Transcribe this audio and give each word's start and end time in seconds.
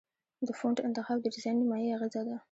د 0.47 0.49
فونټ 0.59 0.77
انتخاب 0.87 1.17
د 1.21 1.25
ډیزاین 1.35 1.55
نیمایي 1.61 1.89
اغېزه 1.95 2.21
ده. 2.27 2.35